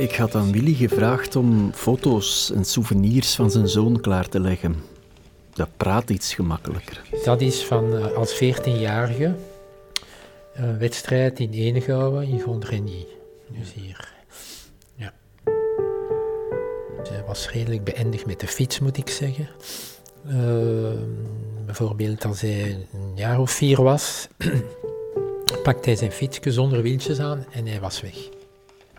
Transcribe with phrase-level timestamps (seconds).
[0.00, 4.76] Ik had aan Willy gevraagd om foto's en souvenirs van zijn zoon klaar te leggen.
[5.52, 7.02] Dat praat iets gemakkelijker.
[7.24, 9.34] Dat is van uh, als 14-jarige
[10.54, 13.06] een wedstrijd in Henegouwen in Gondrenie.
[13.48, 14.12] Dus hier.
[14.94, 15.12] Ja.
[17.08, 19.48] Hij was redelijk beëindigd met de fiets, moet ik zeggen.
[20.26, 20.90] Uh,
[21.66, 24.28] bijvoorbeeld als hij een jaar of vier was,
[25.62, 28.38] pakte hij zijn fietsje zonder wieltjes aan en hij was weg.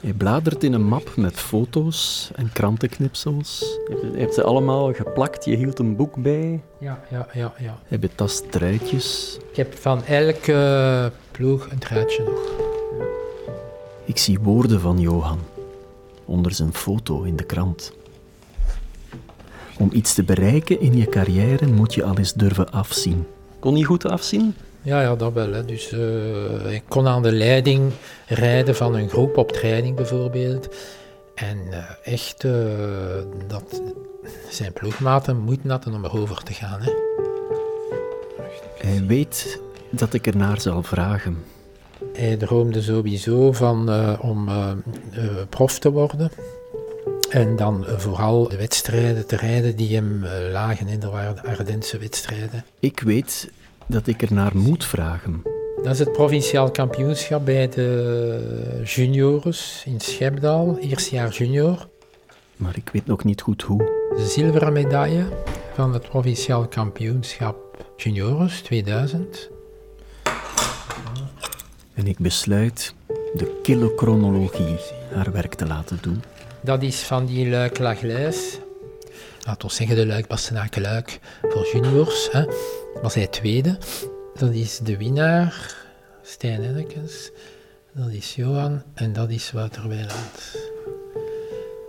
[0.00, 3.78] Hij bladert in een map met foto's en krantenknipsels.
[3.88, 6.62] Je hebt ze allemaal geplakt, je hield een boek bij.
[6.78, 7.54] Ja, ja, ja.
[7.58, 7.78] ja.
[7.84, 9.38] Hij betast truitjes.
[9.50, 12.40] Ik heb van elke ploeg een truitje nog.
[14.04, 15.38] Ik zie woorden van Johan
[16.24, 17.92] onder zijn foto in de krant.
[19.78, 23.26] Om iets te bereiken in je carrière moet je al eens durven afzien.
[23.58, 24.54] Kon hij goed afzien?
[24.82, 25.52] Ja, ja, dat wel.
[25.52, 25.64] Hè.
[25.64, 27.92] Dus uh, ik kon aan de leiding
[28.26, 30.68] rijden van een groep op training bijvoorbeeld.
[31.34, 31.84] En uh,
[32.14, 32.52] echt, uh,
[33.46, 33.82] dat
[34.48, 36.80] zijn ploegmaten moeite hadden om erover te gaan.
[36.82, 36.92] Hè.
[38.78, 39.60] Hij weet
[39.90, 41.38] dat ik ernaar zal vragen.
[42.12, 44.48] Hij droomde sowieso van om
[45.48, 46.30] prof te worden.
[47.30, 50.88] En dan vooral de wedstrijden te rijden die hem lagen.
[50.88, 51.08] in de
[51.44, 52.64] Ardense wedstrijden.
[52.78, 53.50] Ik weet
[53.90, 55.42] dat ik er naar moet vragen.
[55.82, 61.88] Dat is het provinciaal kampioenschap bij de juniors in Schepdaal, eerste jaar junior.
[62.56, 63.78] Maar ik weet nog niet goed hoe.
[64.16, 65.24] De zilveren medaille
[65.74, 69.50] van het provinciaal kampioenschap juniors 2000.
[71.94, 72.94] En ik besluit
[73.34, 74.76] de kilochronologie
[75.12, 76.22] haar werk te laten doen.
[76.60, 78.58] Dat is van die Luik Laglijs.
[79.46, 82.28] Laten we zeggen de Luik Bastenaken Luik voor juniors.
[82.32, 82.44] Hè
[83.02, 83.78] was hij tweede.
[84.34, 85.76] Dat is de winnaar,
[86.22, 87.30] Stijn Ennekens.
[87.92, 90.56] Dat is Johan en dat is Wouter Weiland.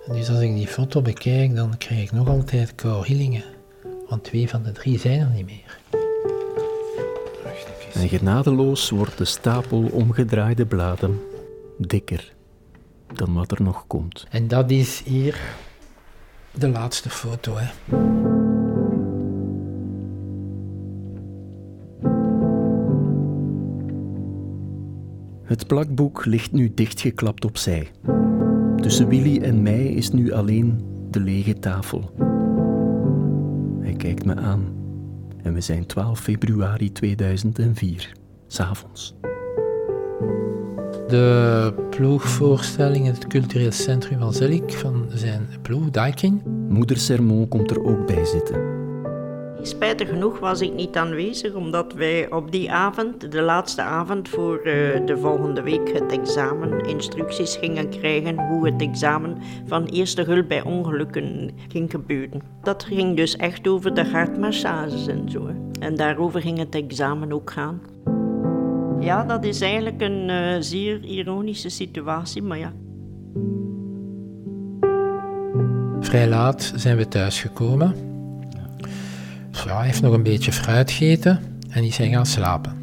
[0.08, 3.42] En dus als ik die foto bekijk, dan krijg ik nog altijd koude
[4.08, 5.80] Want twee van de drie zijn er niet meer.
[7.94, 11.22] En genadeloos wordt de stapel omgedraaide bladen
[11.78, 12.34] dikker
[13.14, 14.26] dan wat er nog komt.
[14.30, 15.40] En dat is hier
[16.52, 17.56] de laatste foto.
[17.58, 18.31] Hè.
[25.52, 27.92] Het plakboek ligt nu dichtgeklapt opzij.
[28.76, 32.14] Tussen Willy en mij is nu alleen de lege tafel.
[33.80, 34.66] Hij kijkt me aan
[35.44, 38.12] en we zijn 12 februari 2004,
[38.48, 39.16] s'avonds.
[41.08, 46.42] De ploegvoorstelling in het cultureel centrum van Zelik van zijn ploeg, Daikin.
[46.70, 48.81] Moeder Sermon komt er ook bij zitten.
[49.64, 54.58] Spijtig genoeg was ik niet aanwezig, omdat wij op die avond, de laatste avond voor
[54.58, 54.66] uh,
[55.06, 60.64] de volgende week, het examen, instructies gingen krijgen hoe het examen van eerste hulp bij
[60.64, 62.42] ongelukken ging gebeuren.
[62.64, 65.50] Dat ging dus echt over de hartmassages en zo.
[65.80, 67.82] En daarover ging het examen ook gaan.
[69.00, 72.74] Ja, dat is eigenlijk een uh, zeer ironische situatie, maar ja.
[76.00, 78.11] Vrij laat zijn we thuisgekomen
[79.52, 82.80] ja, hij heeft nog een beetje fruit gegeten en is hij gaan slapen.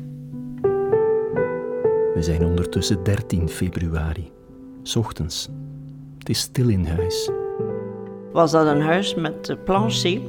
[2.14, 4.30] We zijn ondertussen 13 februari,
[4.82, 5.48] s ochtends.
[6.18, 7.30] Het is stil in huis.
[8.32, 10.20] Was dat een huis met plancher?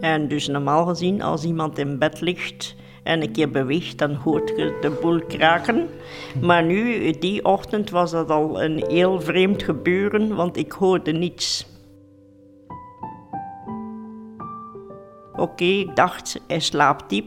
[0.00, 4.48] En dus normaal gezien, als iemand in bed ligt en een keer beweegt, dan hoort
[4.48, 5.88] je de boel kraken.
[6.40, 11.66] Maar nu, die ochtend, was dat al een heel vreemd gebeuren, want ik hoorde niets.
[15.44, 17.26] Oké, ik dacht, hij slaapt diep.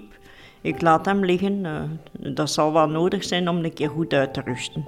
[0.61, 1.63] Ik laat hem liggen.
[1.65, 4.85] Uh, dat zal wel nodig zijn om een keer goed uit te rusten.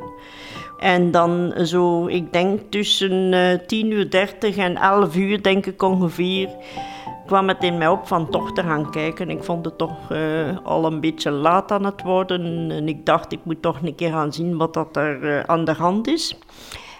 [0.79, 5.81] En dan zo, ik denk tussen uh, 10 uur 30 en 11 uur, denk ik
[5.81, 6.49] ongeveer,
[7.25, 9.29] kwam het in mij op van toch te gaan kijken.
[9.29, 12.71] Ik vond het toch uh, al een beetje laat aan het worden.
[12.71, 15.73] En ik dacht, ik moet toch een keer gaan zien wat dat er aan de
[15.73, 16.37] hand is.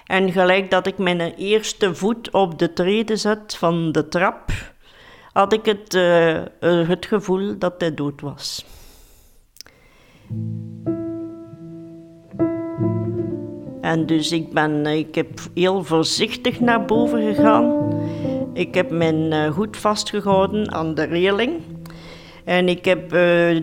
[0.06, 4.52] En gelijk dat ik mijn eerste voet op de treden zet van de trap,
[5.40, 6.42] had ik het, uh,
[6.88, 8.66] het gevoel dat hij dood was.
[13.82, 17.94] En dus ik, ben, eh, ik heb heel voorzichtig naar boven gegaan.
[18.54, 21.62] Ik heb mijn hoed vastgehouden aan de reling.
[22.46, 23.10] En ik heb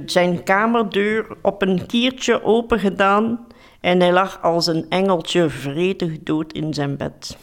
[0.06, 3.46] zijn kamerdeur op een kiertje open gedaan.
[3.80, 7.36] En hij lag als een engeltje vredig dood in zijn bed.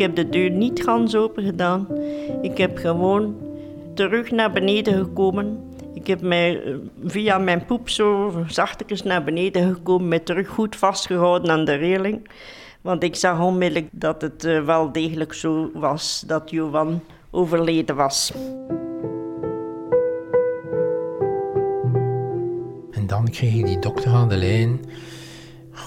[0.00, 1.88] Heb de deur niet gans open gedaan.
[2.42, 3.36] Ik heb gewoon
[3.94, 6.74] terug naar beneden gekomen Ik heb mij eh,
[7.04, 12.28] via mijn poep zo zachtjes naar beneden gekomen, met terug goed vastgehouden aan de reling.
[12.80, 17.00] Want ik zag onmiddellijk dat het eh, wel degelijk zo was dat Johan
[17.30, 18.32] overleden was.
[22.90, 24.80] En dan kreeg ik die dokter aan de lijn.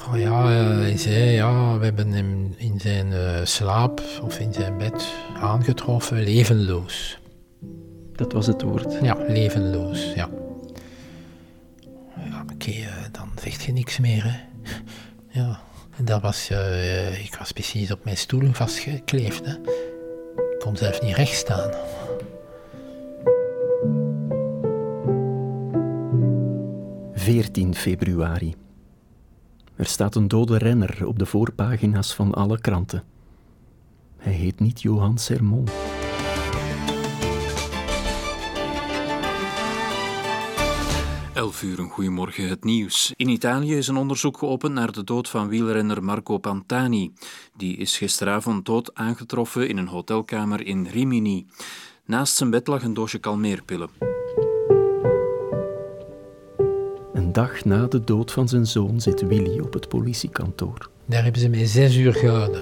[0.08, 4.54] Oh ja, eh, hij zei, ja, we hebben hem in zijn uh, slaap of in
[4.54, 7.20] zijn bed aangetroffen, levenloos.
[8.16, 8.98] Dat was het woord.
[9.02, 10.30] Ja, levenloos, ja.
[12.16, 14.40] Ja, oké, uh, dan zegt je niks meer, hè.
[15.42, 15.60] Ja,
[15.98, 16.50] en dat was,
[17.24, 19.54] ik was precies op mijn stoel vastgekleefd, hè.
[20.36, 21.72] Ik kon zelf niet recht staan.
[27.14, 28.56] Veertien februari.
[29.76, 33.04] Er staat een dode renner op de voorpagina's van alle kranten.
[34.18, 35.68] Hij heet niet Johan Sermon.
[41.34, 43.14] Elf uur, een goedemorgen, het nieuws.
[43.16, 47.14] In Italië is een onderzoek geopend naar de dood van wielrenner Marco Pantani.
[47.58, 51.46] Die is gisteravond dood aangetroffen in een hotelkamer in Rimini.
[52.06, 53.90] Naast zijn bed lag een doosje kalmeerpillen.
[57.34, 60.90] Dag na de dood van zijn zoon zit Willy op het politiekantoor.
[61.06, 62.62] Daar hebben ze mij zes uur gehouden.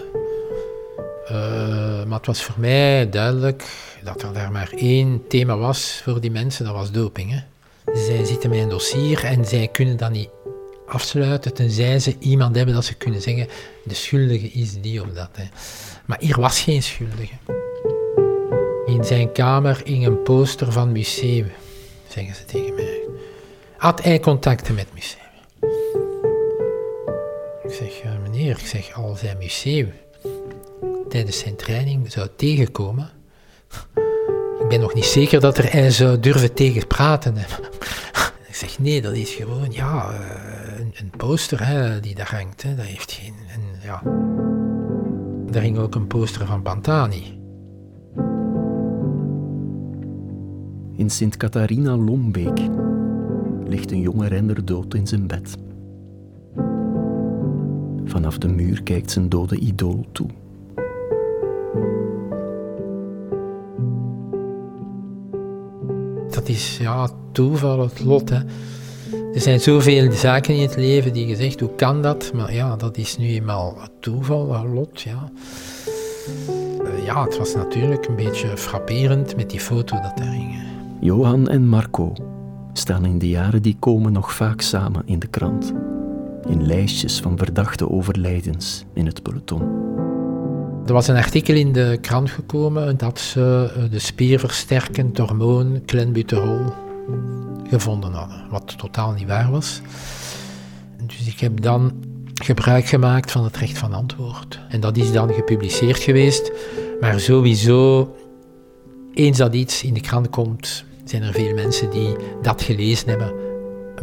[1.31, 3.63] Uh, maar het was voor mij duidelijk
[4.03, 7.31] dat er daar maar één thema was voor die mensen, dat was doping.
[7.31, 7.39] Hè.
[7.93, 10.29] Zij zitten met een dossier en zij kunnen dat niet
[10.87, 13.47] afsluiten tenzij ze iemand hebben dat ze kunnen zeggen
[13.83, 15.29] de schuldige is die of dat.
[15.31, 15.43] Hè.
[16.05, 17.33] Maar hier was geen schuldige.
[18.85, 21.51] In zijn kamer hing een poster van museum,
[22.07, 22.90] zeggen ze tegen mij
[23.81, 25.19] had hij contacten met museum.
[27.63, 29.91] Ik zeg, meneer, ik zeg, als hij museum
[31.09, 33.09] tijdens zijn training zou tegenkomen,
[34.61, 37.35] ik ben nog niet zeker dat er hij zou durven tegen praten.
[38.47, 42.63] Ik zeg, nee, dat is gewoon, ja, eh, een, een poster hè, die daar hangt,
[42.63, 44.01] hè, dat heeft geen, een, ja.
[45.51, 47.39] Daar hing ook een poster van Pantani.
[50.95, 52.59] In Sint Catharina Lombeek
[53.71, 55.57] ligt een jonge renner dood in zijn bed.
[58.05, 60.27] Vanaf de muur kijkt zijn dode idool toe.
[66.29, 68.29] Dat is ja, toeval, het lot.
[68.29, 68.39] Hè.
[69.33, 72.31] Er zijn zoveel zaken in het leven die je zegt, hoe kan dat?
[72.33, 75.01] Maar ja, dat is nu eenmaal het toeval, het lot.
[75.01, 75.31] Ja.
[76.83, 80.55] Eh, ja, het was natuurlijk een beetje frapperend met die foto dat er hing.
[80.99, 82.13] Johan en Marco
[82.73, 85.73] staan in de jaren die komen nog vaak samen in de krant.
[86.49, 89.61] In lijstjes van verdachte overlijdens in het peloton.
[90.85, 96.73] Er was een artikel in de krant gekomen dat ze eh, de spierversterkend hormoon clenbuterol
[97.69, 99.81] gevonden hadden, wat totaal niet waar was.
[101.05, 101.91] Dus ik heb dan
[102.33, 104.59] gebruik gemaakt van het recht van antwoord.
[104.69, 106.51] En dat is dan gepubliceerd geweest,
[106.99, 108.15] maar sowieso,
[109.13, 113.33] eens dat iets in de krant komt, zijn er veel mensen die dat gelezen hebben,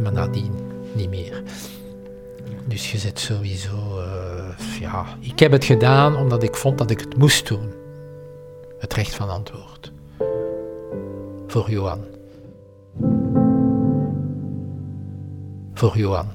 [0.01, 0.53] maar nadien
[0.93, 1.43] niet meer.
[2.67, 6.99] Dus je zit sowieso, uh, ja, ik heb het gedaan omdat ik vond dat ik
[6.99, 7.73] het moest doen.
[8.79, 9.91] Het recht van antwoord.
[11.47, 11.99] Voor Johan.
[15.73, 16.27] Voor Johan.